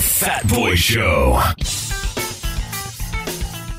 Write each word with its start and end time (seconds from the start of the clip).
Fat 0.00 0.48
Boy 0.48 0.74
Show. 0.74 1.40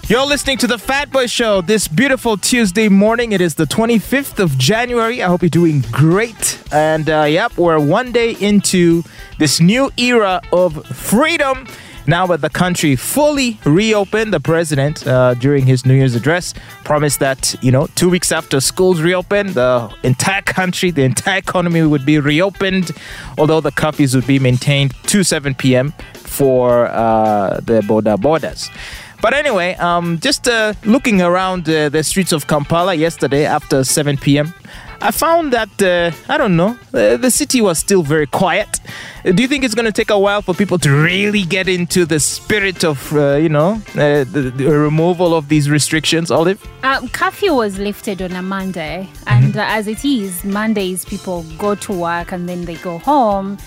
You're 0.07 0.25
listening 0.25 0.57
to 0.59 0.67
the 0.67 0.77
Fat 0.77 1.11
Boy 1.11 1.25
Show 1.25 1.61
this 1.61 1.87
beautiful 1.87 2.37
Tuesday 2.37 2.89
morning. 2.89 3.31
It 3.31 3.41
is 3.41 3.55
the 3.55 3.65
25th 3.65 4.39
of 4.39 4.57
January. 4.57 5.23
I 5.23 5.27
hope 5.27 5.41
you're 5.41 5.49
doing 5.49 5.83
great. 5.91 6.61
And 6.71 7.09
uh, 7.09 7.23
yep, 7.23 7.57
we're 7.57 7.79
one 7.79 8.11
day 8.11 8.31
into 8.39 9.03
this 9.39 9.59
new 9.59 9.89
era 9.97 10.41
of 10.53 10.85
freedom. 10.85 11.65
Now 12.07 12.25
that 12.27 12.41
the 12.41 12.49
country 12.49 12.95
fully 12.95 13.59
reopened, 13.63 14.33
the 14.33 14.39
president, 14.39 15.05
uh, 15.05 15.35
during 15.35 15.65
his 15.65 15.85
New 15.85 15.93
Year's 15.93 16.15
address, 16.15 16.53
promised 16.83 17.19
that, 17.19 17.55
you 17.61 17.71
know, 17.71 17.87
two 17.95 18.09
weeks 18.09 18.31
after 18.31 18.59
schools 18.59 19.01
reopen, 19.01 19.53
the 19.53 19.93
entire 20.03 20.41
country, 20.41 20.89
the 20.91 21.03
entire 21.03 21.37
economy 21.37 21.83
would 21.83 22.05
be 22.05 22.19
reopened, 22.19 22.91
although 23.37 23.61
the 23.61 23.71
curfews 23.71 24.15
would 24.15 24.25
be 24.25 24.39
maintained 24.39 24.95
to 25.03 25.23
7 25.23 25.53
p.m. 25.55 25.93
for 26.15 26.87
uh, 26.87 27.59
the 27.61 27.83
border 27.83 28.17
borders. 28.17 28.69
But 29.21 29.35
anyway, 29.35 29.75
um, 29.75 30.19
just 30.19 30.47
uh, 30.47 30.73
looking 30.83 31.21
around 31.21 31.69
uh, 31.69 31.89
the 31.89 32.03
streets 32.03 32.31
of 32.31 32.47
Kampala 32.47 32.95
yesterday 32.95 33.45
after 33.45 33.83
7 33.83 34.17
p.m., 34.17 34.53
I 35.03 35.09
found 35.09 35.51
that, 35.53 35.81
uh, 35.81 36.11
I 36.31 36.37
don't 36.37 36.55
know, 36.55 36.77
uh, 36.93 37.17
the 37.17 37.31
city 37.31 37.59
was 37.59 37.79
still 37.79 38.03
very 38.03 38.27
quiet. 38.27 38.79
Uh, 39.25 39.31
Do 39.31 39.41
you 39.41 39.47
think 39.47 39.63
it's 39.63 39.73
going 39.73 39.85
to 39.85 39.91
take 39.91 40.11
a 40.11 40.19
while 40.19 40.43
for 40.43 40.53
people 40.53 40.77
to 40.79 40.91
really 40.91 41.41
get 41.41 41.67
into 41.67 42.05
the 42.05 42.19
spirit 42.19 42.83
of, 42.83 43.11
uh, 43.13 43.35
you 43.35 43.49
know, 43.49 43.81
uh, 43.95 44.23
the, 44.25 44.53
the 44.55 44.69
removal 44.69 45.33
of 45.33 45.49
these 45.49 45.71
restrictions, 45.71 46.29
Olive? 46.29 46.61
Um, 46.83 47.09
curfew 47.09 47.53
was 47.55 47.79
lifted 47.79 48.21
on 48.21 48.31
a 48.33 48.41
Monday, 48.43 49.09
and 49.25 49.57
uh, 49.57 49.65
as 49.67 49.87
it 49.87 50.05
is, 50.05 50.43
Mondays 50.43 51.03
people 51.05 51.45
go 51.57 51.73
to 51.75 51.93
work 51.93 52.31
and 52.31 52.47
then 52.47 52.65
they 52.65 52.75
go 52.75 52.99
home. 52.99 53.57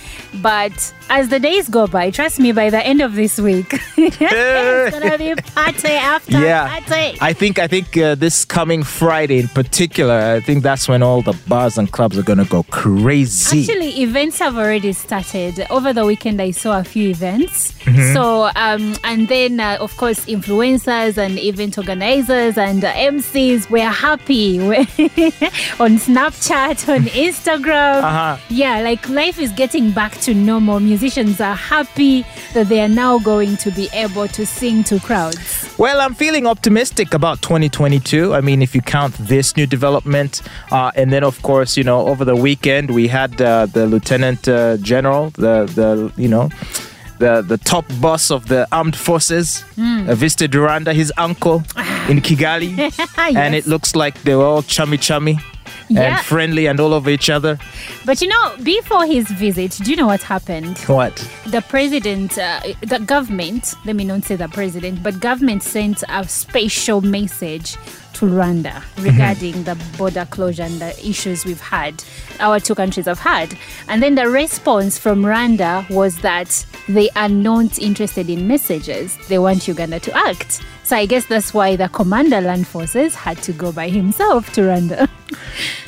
But 0.41 0.95
as 1.10 1.29
the 1.29 1.41
days 1.41 1.69
go 1.69 1.87
by, 1.87 2.10
trust 2.10 2.38
me, 2.38 2.52
by 2.52 2.71
the 2.71 2.85
end 2.85 3.01
of 3.01 3.15
this 3.15 3.41
week, 3.41 3.73
it's 3.96 4.96
gonna 4.98 5.19
be 5.19 5.35
party 5.55 5.88
after 5.88 6.41
yeah, 6.41 6.80
party. 6.80 7.19
I 7.21 7.32
think 7.32 7.59
I 7.59 7.66
think 7.66 7.96
uh, 7.96 8.15
this 8.15 8.45
coming 8.45 8.82
Friday 8.85 9.41
in 9.41 9.48
particular, 9.48 10.15
I 10.37 10.41
think 10.41 10.63
that's 10.63 10.88
when 10.88 11.02
all 11.02 11.23
the 11.24 11.32
bars 11.48 11.78
and 11.78 11.90
clubs 11.90 12.18
are 12.18 12.22
gonna 12.22 12.44
go 12.44 12.62
crazy. 12.64 13.60
Actually, 13.60 14.02
events 14.02 14.38
have 14.38 14.56
already 14.56 14.92
started. 14.92 15.66
Over 15.70 15.92
the 15.92 16.04
weekend, 16.04 16.40
I 16.40 16.50
saw 16.50 16.78
a 16.78 16.84
few 16.84 17.08
events. 17.10 17.74
So, 18.12 18.50
um, 18.56 18.96
and 19.04 19.28
then, 19.28 19.60
uh, 19.60 19.76
of 19.80 19.96
course, 19.96 20.24
influencers 20.26 21.18
and 21.18 21.38
event 21.38 21.76
organizers 21.78 22.56
and 22.56 22.82
uh, 22.84 22.92
MCs 22.95 23.68
were 23.68 23.80
happy 23.80 24.58
on 24.60 25.98
Snapchat, 25.98 26.88
on 26.88 27.02
Instagram. 27.04 28.02
Uh-huh. 28.02 28.36
Yeah, 28.48 28.80
like 28.80 29.06
life 29.08 29.38
is 29.38 29.52
getting 29.52 29.90
back 29.90 30.12
to 30.22 30.34
normal. 30.34 30.80
Musicians 30.80 31.40
are 31.40 31.54
happy 31.54 32.24
that 32.54 32.68
they 32.68 32.80
are 32.80 32.88
now 32.88 33.18
going 33.18 33.56
to 33.58 33.70
be 33.70 33.88
able 33.92 34.28
to 34.28 34.46
sing 34.46 34.82
to 34.84 34.98
crowds. 35.00 35.54
Well, 35.76 36.00
I'm 36.00 36.14
feeling 36.14 36.46
optimistic 36.46 37.14
about 37.14 37.42
2022. 37.42 38.32
I 38.32 38.40
mean, 38.40 38.62
if 38.62 38.76
you 38.76 38.80
count 38.80 39.14
this 39.18 39.56
new 39.56 39.66
development, 39.66 40.40
uh, 40.70 40.92
and 40.94 41.12
then 41.12 41.24
of 41.24 41.42
course, 41.42 41.76
you 41.76 41.82
know, 41.82 42.06
over 42.06 42.24
the 42.24 42.36
weekend 42.36 42.90
we 42.92 43.08
had 43.08 43.40
uh, 43.42 43.66
the 43.66 43.86
Lieutenant 43.86 44.46
uh, 44.48 44.76
General, 44.78 45.30
the 45.30 45.66
the 45.74 46.12
you 46.16 46.28
know. 46.28 46.48
The, 47.20 47.42
the 47.42 47.58
top 47.58 47.84
boss 48.00 48.32
of 48.32 48.48
the 48.48 48.66
armed 48.72 48.96
forces 48.96 49.62
uh, 49.78 50.14
visited 50.16 50.50
Rwanda, 50.50 50.92
his 50.92 51.12
uncle 51.16 51.58
in 52.08 52.20
Kigali, 52.20 52.76
and 53.36 53.54
it 53.54 53.68
looks 53.68 53.95
like 53.95 54.20
they 54.24 54.34
were 54.34 54.45
all 54.45 54.62
chummy 54.62 54.98
chummy 54.98 55.38
Yeah. 55.88 56.18
and 56.18 56.27
friendly 56.27 56.66
and 56.66 56.80
all 56.80 56.95
over 56.95 57.10
each 57.10 57.29
other. 57.29 57.59
But 58.04 58.21
you 58.21 58.29
know, 58.29 58.57
before 58.63 59.07
his 59.07 59.29
visit, 59.30 59.73
do 59.82 59.91
you 59.91 59.96
know 59.96 60.07
what 60.07 60.23
happened? 60.23 60.79
What? 60.87 61.16
the 61.46 61.60
president, 61.63 62.37
uh, 62.37 62.60
the 62.80 62.99
government, 62.99 63.74
let 63.85 63.95
me 63.95 64.04
not 64.04 64.25
say 64.25 64.34
the 64.34 64.49
president, 64.49 65.03
but 65.03 65.21
government 65.21 65.62
sent 65.62 66.03
a 66.09 66.26
special 66.26 67.00
message 67.00 67.76
to 68.15 68.26
Rwanda 68.26 68.82
regarding 69.04 69.62
the 69.65 69.76
border 69.99 70.26
closure 70.31 70.62
and 70.62 70.81
the 70.81 71.08
issues 71.08 71.44
we've 71.44 71.60
had, 71.60 72.03
our 72.41 72.58
two 72.58 72.75
countries 72.75 73.06
have 73.06 73.19
had. 73.20 73.56
And 73.88 74.03
then 74.03 74.14
the 74.14 74.28
response 74.28 74.98
from 74.98 75.22
Rwanda 75.22 75.88
was 75.91 76.16
that 76.19 76.66
they 76.88 77.08
are 77.10 77.28
not 77.28 77.78
interested 77.78 78.28
in 78.28 78.48
messages. 78.48 79.16
They 79.28 79.38
want 79.38 79.69
Uganda 79.69 80.00
to 80.00 80.16
act. 80.16 80.60
So 80.82 80.97
I 80.97 81.06
guess 81.06 81.26
that's 81.26 81.54
why 81.54 81.76
the 81.76 81.88
commander 81.88 82.41
land 82.41 82.66
forces 82.66 83.14
had 83.14 83.42
to 83.44 83.53
go 83.53 83.70
by 83.72 83.88
himself 83.91 84.53
to 84.54 84.62
Rwanda. 84.62 85.08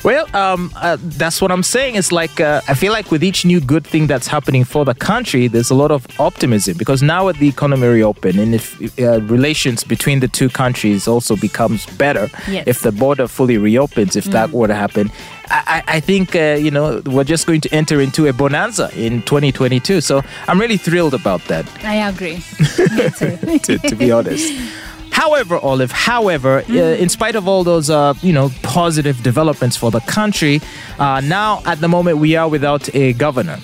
Well, 0.03 0.25
um, 0.35 0.71
uh, 0.75 0.97
that's 1.01 1.41
what 1.41 1.51
I'm 1.51 1.63
saying. 1.63 1.95
It's 1.95 2.11
like 2.11 2.39
uh, 2.39 2.61
I 2.67 2.73
feel 2.75 2.93
like 2.93 3.11
with 3.11 3.23
each 3.23 3.45
new 3.45 3.59
good 3.59 3.85
thing 3.85 4.07
that's 4.07 4.27
happening 4.27 4.63
for 4.65 4.85
the 4.85 4.93
country, 4.93 5.47
there's 5.47 5.69
a 5.71 5.75
lot 5.75 5.91
of 5.91 6.05
optimism 6.19 6.77
because 6.77 7.01
now 7.01 7.25
with 7.25 7.37
the 7.39 7.47
economy 7.47 7.87
reopened 7.87 8.39
and 8.39 8.55
if 8.55 8.77
uh, 8.99 9.19
relations 9.21 9.83
between 9.83 10.19
the 10.19 10.27
two 10.27 10.49
countries 10.49 11.07
also 11.07 11.35
becomes 11.35 11.85
better, 11.97 12.29
Yes. 12.47 12.63
if 12.67 12.81
the 12.81 12.91
border 12.91 13.27
fully 13.27 13.57
reopens, 13.57 14.15
if 14.15 14.25
that 14.25 14.51
were 14.51 14.67
to 14.67 14.75
happen, 14.75 15.11
I, 15.49 15.81
I 15.87 15.99
think 16.01 16.35
uh, 16.35 16.57
you 16.59 16.71
know 16.71 17.01
we're 17.05 17.23
just 17.23 17.45
going 17.47 17.61
to 17.61 17.69
enter 17.73 18.01
into 18.01 18.27
a 18.27 18.33
bonanza 18.33 18.89
in 18.95 19.21
2022. 19.23 20.01
So 20.01 20.21
I'm 20.47 20.59
really 20.59 20.77
thrilled 20.77 21.13
about 21.13 21.41
that. 21.47 21.65
I 21.83 21.95
agree. 22.09 22.41
To, 23.67 23.77
to 23.79 23.95
be 23.95 24.11
honest. 24.11 24.51
However, 25.17 25.57
Olive, 25.57 25.91
however, 25.91 26.63
uh, 26.69 26.73
in 27.03 27.09
spite 27.09 27.35
of 27.35 27.47
all 27.47 27.63
those, 27.63 27.89
uh, 27.89 28.13
you 28.21 28.31
know, 28.31 28.51
positive 28.61 29.23
developments 29.23 29.75
for 29.75 29.89
the 29.89 29.99
country, 30.01 30.61
uh, 30.99 31.21
now 31.21 31.63
at 31.65 31.79
the 31.81 31.87
moment 31.87 32.19
we 32.19 32.35
are 32.35 32.47
without 32.47 32.93
a 32.95 33.13
governor. 33.13 33.57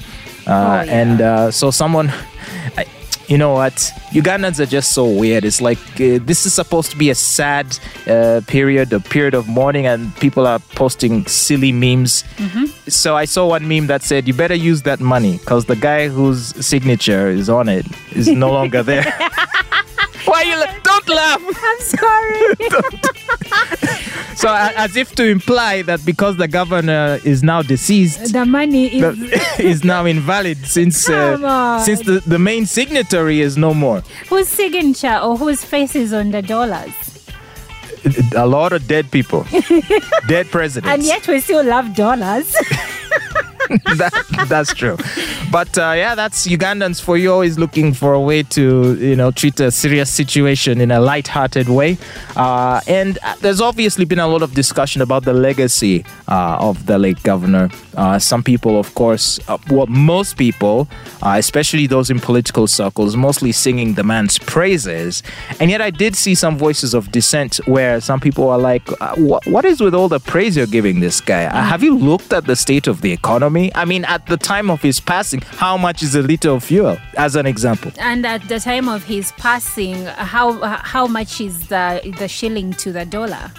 Uh, 0.47 0.83
yeah. 0.85 0.99
And 0.99 1.21
uh, 1.21 1.51
so 1.51 1.69
someone, 1.69 2.11
I, 2.75 2.85
you 3.27 3.37
know 3.37 3.53
what, 3.53 3.75
Ugandans 4.13 4.59
are 4.59 4.65
just 4.65 4.93
so 4.93 5.05
weird. 5.07 5.45
It's 5.45 5.61
like 5.61 5.77
uh, 6.01 6.17
this 6.25 6.47
is 6.47 6.55
supposed 6.55 6.89
to 6.89 6.97
be 6.97 7.11
a 7.11 7.15
sad 7.15 7.67
uh, 8.07 8.41
period, 8.47 8.91
a 8.91 8.99
period 8.99 9.35
of 9.35 9.47
mourning, 9.47 9.85
and 9.85 10.13
people 10.17 10.47
are 10.47 10.59
posting 10.75 11.23
silly 11.27 11.71
memes. 11.71 12.23
So 12.87 13.15
I 13.15 13.25
saw 13.25 13.47
one 13.47 13.67
meme 13.67 13.87
that 13.87 14.01
said, 14.01 14.27
"You 14.27 14.33
better 14.33 14.55
use 14.55 14.81
that 14.83 14.99
money 14.99 15.37
because 15.37 15.65
the 15.65 15.75
guy 15.75 16.09
whose 16.09 16.41
signature 16.65 17.27
is 17.29 17.47
on 17.47 17.69
it 17.69 17.85
is 18.11 18.27
no 18.27 18.51
longer 18.51 18.81
there." 18.81 19.05
Why 20.33 20.41
you? 20.43 20.57
La- 20.59 20.79
don't 20.89 21.09
laugh. 21.09 21.41
I'm 21.69 21.81
sorry. 21.95 22.41
So 24.35 24.49
as 24.51 24.95
if 24.97 25.13
to 25.15 25.23
imply 25.25 25.83
that 25.83 26.03
because 26.05 26.37
the 26.37 26.47
governor 26.47 27.19
is 27.23 27.43
now 27.43 27.61
deceased, 27.61 28.33
the 28.33 28.45
money 28.45 28.87
is. 28.99 29.59
is 29.59 29.83
now 29.83 30.05
invalid 30.05 30.57
since 30.65 31.07
uh, 31.07 31.79
since 31.85 32.01
the, 32.01 32.19
the 32.25 32.39
main 32.39 32.65
signatory 32.65 33.41
is 33.41 33.57
no 33.57 33.73
more. 33.75 34.01
whose 34.29 34.49
signature 34.49 35.17
or 35.23 35.37
whose 35.37 35.63
face 35.63 35.95
is 35.95 36.11
on 36.13 36.31
the 36.31 36.41
dollars. 36.41 36.93
A 38.35 38.47
lot 38.47 38.73
of 38.73 38.85
dead 38.87 39.11
people, 39.11 39.45
dead 40.27 40.47
presidents. 40.47 40.91
And 40.93 41.03
yet 41.03 41.25
we 41.27 41.39
still 41.39 41.63
love 41.63 41.95
dollars. 41.95 42.53
that, 43.97 44.45
that's 44.47 44.73
true. 44.73 44.97
But 45.51 45.77
uh, 45.77 45.93
yeah, 45.95 46.15
that's 46.15 46.47
Ugandans 46.47 47.01
for 47.01 47.17
you. 47.17 47.31
Always 47.31 47.57
looking 47.57 47.93
for 47.93 48.13
a 48.13 48.21
way 48.21 48.43
to 48.43 48.95
you 48.95 49.15
know 49.15 49.31
treat 49.31 49.59
a 49.59 49.71
serious 49.71 50.09
situation 50.09 50.79
in 50.79 50.91
a 50.91 50.99
light-hearted 50.99 51.69
way. 51.69 51.97
Uh, 52.35 52.81
and 52.87 53.17
uh, 53.23 53.35
there's 53.41 53.61
obviously 53.61 54.05
been 54.05 54.19
a 54.19 54.27
lot 54.27 54.41
of 54.41 54.53
discussion 54.53 55.01
about 55.01 55.23
the 55.23 55.33
legacy 55.33 56.05
uh, 56.27 56.57
of 56.59 56.85
the 56.85 56.99
late 56.99 57.21
governor. 57.23 57.69
Uh, 57.95 58.19
some 58.19 58.43
people, 58.43 58.79
of 58.79 58.93
course, 58.95 59.39
uh, 59.47 59.57
well, 59.69 59.87
most 59.87 60.37
people, 60.37 60.87
especially 61.23 61.87
those 61.87 62.09
in 62.09 62.19
political 62.19 62.67
circles, 62.67 63.15
mostly 63.15 63.51
singing 63.51 63.93
the 63.93 64.03
man's 64.03 64.37
praises. 64.37 65.23
And 65.59 65.69
yet, 65.71 65.81
I 65.81 65.89
did 65.89 66.15
see 66.15 66.35
some 66.35 66.57
voices 66.57 66.93
of 66.93 67.11
dissent 67.11 67.59
where 67.65 68.01
some 68.01 68.19
people 68.19 68.49
are 68.49 68.59
like, 68.59 68.87
"What 69.17 69.65
is 69.65 69.81
with 69.81 69.95
all 69.95 70.09
the 70.09 70.19
praise 70.19 70.57
you're 70.57 70.67
giving 70.67 70.99
this 70.99 71.21
guy? 71.21 71.41
Have 71.41 71.83
you 71.83 71.97
looked 71.97 72.33
at 72.33 72.45
the 72.45 72.55
state 72.55 72.87
of 72.87 73.01
the 73.01 73.11
economy? 73.11 73.62
I 73.75 73.85
mean, 73.85 74.05
at 74.05 74.25
the 74.27 74.37
time 74.37 74.69
of 74.69 74.81
his 74.81 74.99
passing, 74.99 75.41
how 75.41 75.77
much 75.77 76.01
is 76.03 76.15
a 76.15 76.21
liter 76.21 76.49
of 76.49 76.63
fuel, 76.63 76.97
as 77.17 77.35
an 77.35 77.45
example? 77.45 77.91
and 77.99 78.25
at 78.25 78.47
the 78.47 78.59
time 78.59 78.87
of 78.89 79.03
his 79.03 79.31
passing, 79.33 80.05
how 80.05 80.53
how 80.93 81.07
much 81.07 81.39
is 81.41 81.67
the 81.67 82.01
the 82.19 82.27
shilling 82.27 82.73
to 82.73 82.91
the 82.91 83.05
dollar? 83.05 83.51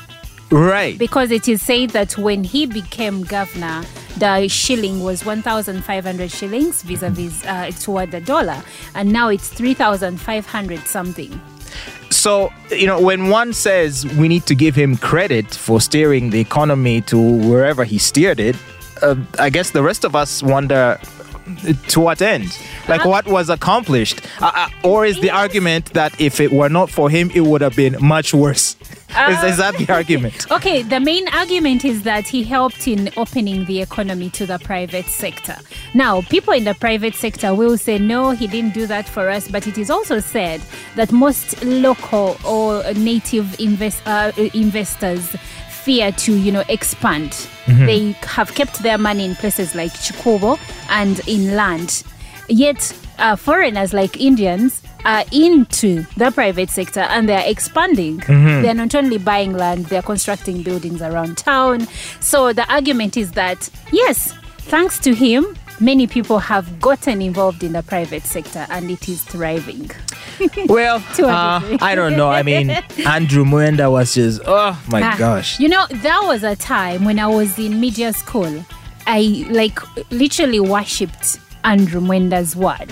Right. 0.50 0.96
Because 0.98 1.30
it 1.30 1.48
is 1.48 1.62
said 1.62 1.90
that 1.90 2.16
when 2.16 2.44
he 2.44 2.66
became 2.66 3.22
governor, 3.24 3.82
the 4.18 4.46
shilling 4.46 5.02
was 5.02 5.24
1,500 5.24 6.30
shillings 6.30 6.82
vis-a-vis 6.82 7.44
uh, 7.44 7.70
toward 7.80 8.12
the 8.12 8.20
dollar, 8.20 8.62
and 8.94 9.12
now 9.12 9.28
it's 9.28 9.48
3,500 9.48 10.86
something. 10.86 11.40
So, 12.10 12.52
you 12.70 12.86
know, 12.86 13.00
when 13.00 13.28
one 13.28 13.52
says 13.52 14.06
we 14.16 14.28
need 14.28 14.46
to 14.46 14.54
give 14.54 14.76
him 14.76 14.96
credit 14.96 15.52
for 15.52 15.80
steering 15.80 16.30
the 16.30 16.40
economy 16.40 17.00
to 17.02 17.18
wherever 17.18 17.82
he 17.82 17.98
steered 17.98 18.38
it, 18.38 18.54
uh, 19.02 19.16
I 19.38 19.50
guess 19.50 19.70
the 19.70 19.82
rest 19.82 20.04
of 20.04 20.14
us 20.14 20.42
wonder 20.42 20.98
uh, 21.46 21.72
to 21.88 22.00
what 22.00 22.22
end? 22.22 22.58
Like, 22.88 23.04
what 23.04 23.26
was 23.26 23.50
accomplished? 23.50 24.20
Uh, 24.40 24.50
uh, 24.54 24.68
or 24.82 25.04
is 25.04 25.20
the 25.20 25.30
argument 25.30 25.92
that 25.92 26.18
if 26.20 26.40
it 26.40 26.52
were 26.52 26.68
not 26.68 26.90
for 26.90 27.10
him, 27.10 27.30
it 27.34 27.42
would 27.42 27.60
have 27.60 27.76
been 27.76 27.96
much 28.00 28.32
worse? 28.32 28.76
is, 29.28 29.44
is 29.44 29.56
that 29.58 29.76
the 29.76 29.88
argument? 29.92 30.50
Okay, 30.50 30.82
the 30.82 31.00
main 31.00 31.28
argument 31.28 31.84
is 31.84 32.02
that 32.02 32.26
he 32.26 32.42
helped 32.42 32.88
in 32.88 33.10
opening 33.16 33.64
the 33.66 33.80
economy 33.80 34.30
to 34.30 34.46
the 34.46 34.58
private 34.58 35.06
sector. 35.06 35.56
Now, 35.94 36.22
people 36.22 36.52
in 36.54 36.64
the 36.64 36.74
private 36.74 37.14
sector 37.14 37.54
will 37.54 37.76
say, 37.78 37.98
no, 37.98 38.30
he 38.30 38.46
didn't 38.46 38.74
do 38.74 38.86
that 38.86 39.08
for 39.08 39.28
us. 39.30 39.48
But 39.48 39.66
it 39.66 39.78
is 39.78 39.90
also 39.90 40.18
said 40.20 40.62
that 40.96 41.12
most 41.12 41.62
local 41.64 42.36
or 42.44 42.82
native 42.94 43.58
invest, 43.60 44.02
uh, 44.06 44.32
investors 44.54 45.36
fear 45.84 46.10
to, 46.12 46.34
you 46.34 46.50
know, 46.52 46.64
expand. 46.68 47.32
They 47.86 48.12
have 48.22 48.54
kept 48.54 48.82
their 48.82 48.98
money 48.98 49.24
in 49.24 49.34
places 49.36 49.74
like 49.74 49.92
Kikubo 49.92 50.58
and 50.90 51.20
inland. 51.28 52.02
Yet, 52.48 52.94
uh, 53.18 53.36
foreigners 53.36 53.92
like 53.92 54.20
Indians 54.20 54.82
are 55.04 55.24
into 55.32 56.04
the 56.16 56.30
private 56.30 56.70
sector 56.70 57.00
and 57.00 57.28
they're 57.28 57.44
expanding. 57.46 58.22
They're 58.62 58.74
not 58.74 58.94
only 58.94 59.18
buying 59.18 59.52
land, 59.52 59.86
they're 59.86 60.02
constructing 60.02 60.62
buildings 60.62 61.02
around 61.02 61.36
town. 61.38 61.86
So 62.20 62.52
the 62.52 62.70
argument 62.72 63.16
is 63.16 63.32
that, 63.32 63.68
yes, 63.92 64.32
thanks 64.58 64.98
to 65.00 65.14
him, 65.14 65.56
many 65.80 66.06
people 66.06 66.38
have 66.38 66.80
gotten 66.80 67.20
involved 67.20 67.62
in 67.62 67.72
the 67.72 67.82
private 67.82 68.22
sector 68.24 68.66
and 68.70 68.90
it 68.90 69.08
is 69.08 69.22
thriving. 69.24 69.90
Well, 70.66 71.02
uh. 71.18 71.76
I 71.80 71.94
don't 71.94 72.16
know. 72.16 72.30
I 72.30 72.42
mean, 72.42 72.70
Andrew 73.06 73.44
Mwenda 73.44 73.90
was 73.90 74.14
just, 74.14 74.40
oh 74.46 74.80
my 74.88 75.02
Ah, 75.02 75.16
gosh. 75.18 75.60
You 75.60 75.68
know, 75.68 75.86
there 75.90 76.22
was 76.22 76.42
a 76.42 76.56
time 76.56 77.04
when 77.04 77.18
I 77.18 77.26
was 77.26 77.58
in 77.58 77.80
media 77.80 78.12
school, 78.12 78.64
I 79.06 79.46
like 79.50 79.78
literally 80.10 80.60
worshipped 80.60 81.38
Andrew 81.64 82.00
Mwenda's 82.00 82.56
word. 82.56 82.90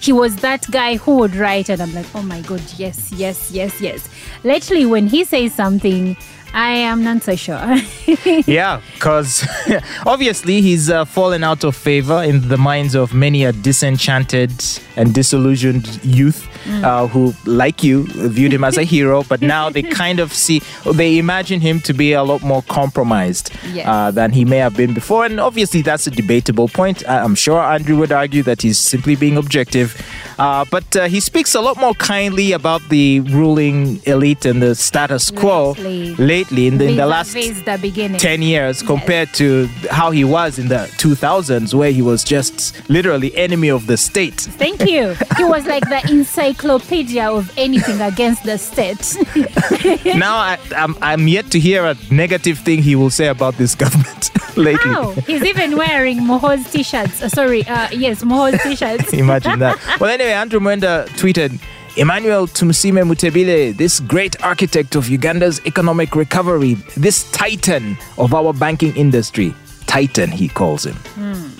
He 0.00 0.12
was 0.12 0.34
that 0.36 0.68
guy 0.70 0.96
who 0.96 1.16
would 1.18 1.36
write, 1.36 1.68
and 1.68 1.80
I'm 1.80 1.94
like, 1.94 2.06
oh 2.14 2.22
my 2.22 2.40
god, 2.40 2.62
yes, 2.76 3.12
yes, 3.12 3.50
yes, 3.52 3.80
yes. 3.80 4.08
Literally, 4.42 4.84
when 4.86 5.06
he 5.06 5.24
says 5.24 5.52
something, 5.54 6.16
I 6.54 6.70
am 6.72 7.02
not 7.02 7.22
so 7.22 7.34
sure. 7.36 7.76
Yeah, 8.46 8.80
because 8.94 9.46
obviously 10.06 10.60
he's 10.60 10.90
uh, 10.90 11.04
fallen 11.04 11.42
out 11.42 11.64
of 11.64 11.74
favor 11.74 12.22
in 12.22 12.48
the 12.48 12.56
minds 12.58 12.94
of 12.94 13.14
many 13.14 13.44
a 13.44 13.52
disenchanted 13.52 14.52
and 14.96 15.14
disillusioned 15.14 15.98
youth 16.04 16.46
uh, 16.84 17.06
who, 17.08 17.32
like 17.46 17.82
you, 17.82 18.04
viewed 18.28 18.52
him 18.52 18.64
as 18.64 18.76
a 18.76 18.82
hero, 18.84 19.22
but 19.24 19.40
now 19.56 19.70
they 19.70 19.82
kind 19.82 20.20
of 20.20 20.32
see, 20.32 20.60
they 20.92 21.18
imagine 21.18 21.60
him 21.60 21.80
to 21.80 21.92
be 21.94 22.12
a 22.12 22.22
lot 22.22 22.42
more 22.42 22.62
compromised 22.68 23.50
Yes. 23.72 23.86
uh, 23.88 24.10
than 24.10 24.32
he 24.32 24.44
may 24.44 24.58
have 24.58 24.76
been 24.76 24.92
before. 24.94 25.24
And 25.24 25.40
obviously, 25.40 25.82
that's 25.82 26.06
a 26.06 26.10
debatable 26.10 26.68
point. 26.68 27.02
I- 27.08 27.22
I'm 27.22 27.34
sure 27.34 27.60
Andrew 27.60 27.96
would 27.96 28.12
argue 28.12 28.42
that 28.44 28.62
he's 28.62 28.78
simply 28.78 29.16
being 29.16 29.36
objective. 29.36 29.96
Uh, 30.38 30.64
but 30.70 30.96
uh, 30.96 31.06
he 31.08 31.20
speaks 31.20 31.54
a 31.54 31.60
lot 31.60 31.76
more 31.78 31.94
kindly 31.94 32.52
about 32.52 32.82
the 32.88 33.20
ruling 33.20 34.00
elite 34.06 34.44
and 34.44 34.62
the 34.62 34.74
status 34.74 35.30
quo 35.30 35.72
Lately. 35.72 36.14
lately 36.16 36.66
in 36.66 36.78
the, 36.78 36.88
in 36.88 36.96
the 36.96 37.06
last 37.06 37.32
the 37.34 37.78
beginning. 37.80 38.18
10 38.18 38.42
years 38.42 38.82
compared 38.82 39.32
to 39.34 39.66
how 39.90 40.10
he 40.10 40.24
was 40.24 40.58
in 40.58 40.68
the 40.68 40.88
2000s 40.98 41.74
where 41.74 41.90
he 41.90 42.02
was 42.02 42.24
just 42.24 42.88
literally 42.88 43.34
enemy 43.36 43.68
of 43.70 43.86
the 43.86 43.96
state 43.96 44.40
Thank 44.40 44.88
you. 44.88 45.14
He 45.36 45.44
was 45.44 45.66
like 45.66 45.82
the 45.88 46.00
encyclopedia 46.10 47.28
of 47.28 47.50
anything 47.56 48.00
against 48.00 48.44
the 48.44 48.58
state. 48.58 49.16
now 50.16 50.36
I, 50.36 50.58
I'm, 50.76 50.96
I'm 51.02 51.26
yet 51.26 51.50
to 51.52 51.58
hear 51.58 51.84
a 51.84 51.96
negative 52.10 52.58
thing 52.58 52.82
he 52.82 52.94
will 52.96 53.10
say 53.10 53.28
about 53.28 53.54
this 53.56 53.74
government 53.74 54.30
lately 54.56 54.90
How? 54.90 55.10
He's 55.26 55.42
even 55.44 55.76
wearing 55.76 56.18
Moho's 56.18 56.70
t-shirts. 56.70 57.22
Uh, 57.22 57.28
sorry, 57.28 57.66
uh, 57.66 57.88
yes, 57.90 58.22
Moho's 58.22 58.60
t-shirts. 58.62 59.12
imagine 59.24 59.58
that 59.58 59.78
well 60.00 60.10
anyway 60.10 60.32
andrew 60.32 60.60
mwenda 60.60 61.06
tweeted 61.16 61.58
Emmanuel 61.94 62.46
Tumusiime 62.46 63.02
Mutebile, 63.04 63.76
this 63.76 64.00
great 64.00 64.42
architect 64.42 64.96
of 64.96 65.10
Uganda's 65.10 65.60
economic 65.66 66.16
recovery, 66.16 66.74
this 66.96 67.30
titan 67.32 67.98
of 68.16 68.32
our 68.32 68.54
banking 68.54 68.96
industry. 68.96 69.54
Titan, 69.86 70.30
he 70.30 70.48
calls 70.48 70.86
him. 70.86 70.96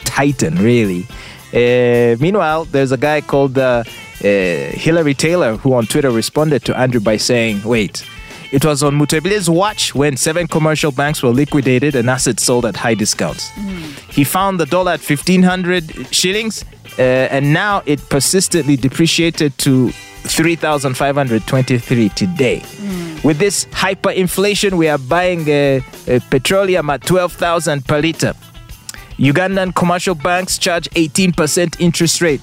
Titan, 0.04 0.54
really. 0.56 1.06
Uh, 1.52 2.16
meanwhile, 2.18 2.64
there's 2.64 2.92
a 2.92 2.96
guy 2.96 3.20
called 3.20 3.58
uh, 3.58 3.84
uh, 3.84 3.84
Hillary 4.24 5.12
Taylor 5.12 5.58
who 5.58 5.74
on 5.74 5.84
Twitter 5.84 6.10
responded 6.10 6.64
to 6.64 6.78
Andrew 6.78 7.00
by 7.00 7.18
saying, 7.18 7.62
Wait, 7.62 8.02
it 8.52 8.64
was 8.66 8.82
on 8.82 8.98
Mutebile's 8.98 9.48
watch 9.48 9.94
when 9.94 10.16
seven 10.18 10.46
commercial 10.46 10.92
banks 10.92 11.22
were 11.22 11.30
liquidated 11.30 11.96
and 11.96 12.10
assets 12.10 12.44
sold 12.44 12.66
at 12.66 12.76
high 12.76 12.94
discounts. 12.94 13.48
He 14.10 14.24
found 14.24 14.60
the 14.60 14.66
dollar 14.66 14.92
at 14.92 15.00
1500 15.00 16.14
shillings, 16.14 16.62
uh, 16.98 17.02
and 17.02 17.54
now 17.54 17.82
it 17.86 17.98
persistently 18.10 18.76
depreciated 18.76 19.56
to 19.58 19.90
3523 20.24 22.08
today. 22.10 22.62
With 23.24 23.38
this 23.38 23.64
hyperinflation, 23.66 24.74
we 24.74 24.88
are 24.88 24.98
buying 24.98 25.48
uh, 25.50 25.80
uh, 26.06 26.20
petroleum 26.28 26.90
at 26.90 27.02
12,000 27.06 27.86
per 27.86 28.00
liter. 28.00 28.34
Ugandan 29.16 29.74
commercial 29.74 30.14
banks 30.14 30.58
charge 30.58 30.90
18% 30.90 31.80
interest 31.80 32.20
rate. 32.20 32.42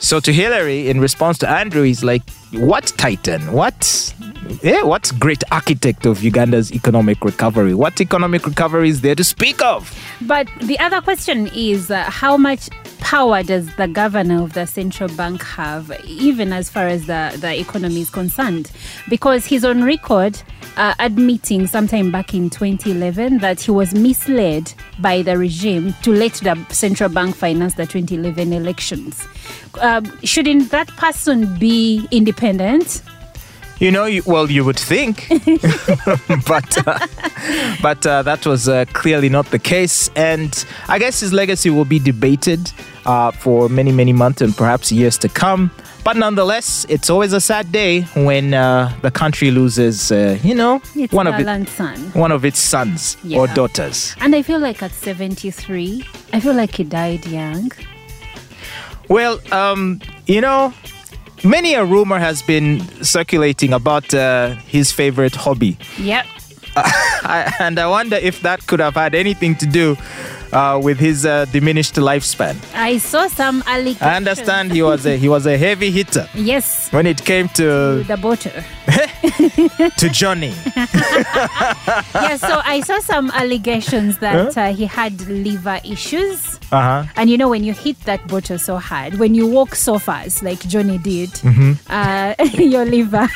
So 0.00 0.20
to 0.20 0.32
Hillary, 0.32 0.88
in 0.88 1.00
response 1.00 1.38
to 1.38 1.48
Andrew, 1.48 1.82
he's 1.82 2.02
like, 2.04 2.22
"What 2.52 2.92
Titan? 2.96 3.52
What? 3.52 4.14
Yeah, 4.62 4.82
what's 4.82 5.10
great 5.10 5.42
architect 5.50 6.06
of 6.06 6.22
Uganda's 6.22 6.72
economic 6.72 7.24
recovery? 7.24 7.74
What 7.74 8.00
economic 8.00 8.46
recovery 8.46 8.88
is 8.88 9.00
there 9.00 9.14
to 9.14 9.24
speak 9.24 9.62
of?" 9.62 9.92
But 10.22 10.48
the 10.62 10.78
other 10.78 11.00
question 11.00 11.48
is 11.54 11.90
uh, 11.90 12.04
how 12.04 12.36
much 12.36 12.68
power 13.00 13.42
does 13.42 13.74
the 13.76 13.86
governor 13.86 14.42
of 14.42 14.54
the 14.54 14.66
central 14.66 15.08
bank 15.10 15.42
have, 15.42 15.92
even 16.06 16.52
as 16.52 16.70
far 16.70 16.86
as 16.86 17.06
the, 17.06 17.36
the 17.38 17.58
economy 17.60 18.00
is 18.00 18.10
concerned? 18.10 18.70
Because 19.08 19.44
he's 19.44 19.64
on 19.64 19.84
record 19.84 20.40
uh, 20.76 20.94
admitting 20.98 21.66
sometime 21.66 22.10
back 22.10 22.34
in 22.34 22.50
2011 22.50 23.38
that 23.38 23.60
he 23.60 23.70
was 23.70 23.94
misled 23.94 24.72
by 25.00 25.22
the 25.22 25.36
regime 25.36 25.94
to 26.02 26.12
let 26.12 26.32
the 26.34 26.56
central 26.70 27.10
bank 27.10 27.36
finance 27.36 27.74
the 27.74 27.86
2011 27.86 28.52
elections. 28.52 29.26
Um, 29.80 30.04
shouldn't 30.22 30.70
that 30.70 30.88
person 30.96 31.58
be 31.58 32.08
independent? 32.10 33.02
You 33.80 33.90
know, 33.90 34.04
you, 34.04 34.22
well, 34.24 34.50
you 34.50 34.64
would 34.64 34.78
think, 34.78 35.26
but 36.46 36.86
uh, 36.86 37.06
but 37.82 38.06
uh, 38.06 38.22
that 38.22 38.46
was 38.46 38.68
uh, 38.68 38.84
clearly 38.92 39.28
not 39.28 39.46
the 39.50 39.58
case, 39.58 40.10
and 40.14 40.64
I 40.88 40.98
guess 40.98 41.20
his 41.20 41.32
legacy 41.32 41.70
will 41.70 41.84
be 41.84 41.98
debated 41.98 42.70
uh, 43.04 43.32
for 43.32 43.68
many, 43.68 43.90
many 43.92 44.12
months 44.12 44.42
and 44.42 44.56
perhaps 44.56 44.92
years 44.92 45.18
to 45.18 45.28
come. 45.28 45.70
But 46.04 46.16
nonetheless, 46.16 46.84
it's 46.88 47.08
always 47.10 47.32
a 47.32 47.40
sad 47.40 47.72
day 47.72 48.02
when 48.14 48.52
uh, 48.54 48.92
the 49.02 49.10
country 49.10 49.50
loses, 49.50 50.12
uh, 50.12 50.38
you 50.42 50.54
know, 50.54 50.80
It's 50.94 51.12
one 51.12 51.26
of 51.26 51.34
it, 51.34 51.38
Galant 51.44 51.68
son. 51.68 51.96
one 52.12 52.30
of 52.30 52.44
its 52.44 52.60
sons 52.60 53.16
or 53.34 53.46
daughters. 53.48 54.14
And 54.20 54.34
I 54.36 54.42
feel 54.42 54.60
like 54.60 54.82
at 54.82 54.92
73, 54.92 56.04
I 56.34 56.40
feel 56.40 56.52
like 56.54 56.74
he 56.74 56.84
died 56.84 57.24
young. 57.26 57.72
Well, 59.08 59.40
um, 59.52 60.00
you 60.26 60.42
know, 60.42 60.74
many 61.44 61.74
a 61.74 61.84
rumor 61.84 62.18
has 62.18 62.42
been 62.42 62.80
circulating 63.02 63.72
about 63.72 64.12
uh, 64.14 64.54
his 64.66 64.92
favorite 64.92 65.34
hobby. 65.34 65.76
Yep. 65.98 66.26
I, 66.76 67.54
and 67.60 67.78
I 67.78 67.86
wonder 67.86 68.16
if 68.16 68.40
that 68.42 68.66
could 68.66 68.80
have 68.80 68.94
had 68.94 69.14
anything 69.14 69.54
to 69.56 69.66
do 69.66 69.96
uh, 70.54 70.80
with 70.82 70.98
his 70.98 71.26
uh, 71.26 71.44
diminished 71.46 71.94
lifespan. 71.96 72.56
I 72.74 72.98
saw 72.98 73.26
some 73.28 73.62
allegations. 73.66 74.02
I 74.02 74.16
understand 74.16 74.72
he 74.72 74.82
was 74.82 75.04
a 75.06 75.16
he 75.16 75.28
was 75.28 75.46
a 75.46 75.58
heavy 75.58 75.90
hitter 75.90 76.28
Yes. 76.34 76.90
when 76.92 77.06
it 77.06 77.24
came 77.24 77.48
to 77.50 78.04
The 78.06 78.16
butter. 78.16 78.64
to 79.98 80.08
Johnny. 80.10 80.52
yeah, 80.76 82.36
so 82.36 82.60
I 82.64 82.80
saw 82.84 82.98
some 83.00 83.30
allegations 83.32 84.18
that 84.18 84.56
uh, 84.56 84.72
he 84.72 84.84
had 84.86 85.20
liver 85.28 85.80
issues. 85.84 86.56
Uh 86.70 86.80
huh. 86.80 87.04
And 87.16 87.30
you 87.30 87.36
know, 87.38 87.48
when 87.48 87.64
you 87.64 87.72
hit 87.72 87.98
that 88.00 88.26
bottle 88.28 88.58
so 88.58 88.76
hard, 88.76 89.14
when 89.18 89.34
you 89.34 89.46
walk 89.46 89.74
so 89.74 89.98
fast, 89.98 90.42
like 90.42 90.60
Johnny 90.68 90.98
did, 90.98 91.30
uh, 91.88 92.34
your 92.54 92.84
liver, 92.84 93.28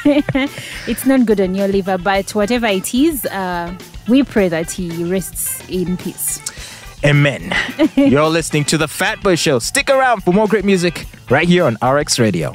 it's 0.86 1.06
not 1.06 1.26
good 1.26 1.40
on 1.40 1.54
your 1.54 1.68
liver. 1.68 1.98
But 1.98 2.34
whatever 2.34 2.66
it 2.66 2.94
is, 2.94 3.24
uh, 3.26 3.72
we 4.08 4.22
pray 4.22 4.48
that 4.48 4.70
he 4.70 5.04
rests 5.04 5.66
in 5.68 5.96
peace. 5.96 6.40
Amen. 7.04 7.52
You're 7.96 8.26
listening 8.28 8.64
to 8.66 8.78
the 8.78 8.88
Fat 8.88 9.22
Boy 9.22 9.36
Show. 9.36 9.58
Stick 9.58 9.88
around 9.90 10.22
for 10.22 10.32
more 10.32 10.48
great 10.48 10.64
music 10.64 11.06
right 11.30 11.46
here 11.48 11.64
on 11.64 11.76
RX 11.82 12.18
Radio. 12.18 12.52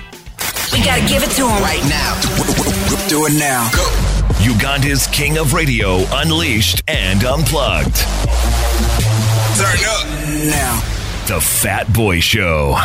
We 0.71 0.83
gotta 0.83 1.07
give 1.07 1.23
it 1.23 1.31
to 1.31 1.47
him. 1.47 1.61
right 1.61 1.83
now. 1.87 2.19
Do 3.07 3.25
it 3.27 3.39
now. 3.39 3.69
Uganda's 4.41 5.07
King 5.07 5.37
of 5.37 5.53
Radio 5.53 6.03
Unleashed 6.11 6.83
and 6.87 7.23
Unplugged. 7.23 7.95
Turn 9.57 9.77
up 9.87 10.05
now. 10.49 10.81
The 11.27 11.39
Fat 11.39 11.91
Boy 11.93 12.19
Show. 12.19 12.75